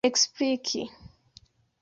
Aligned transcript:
ekspliki 0.07 0.83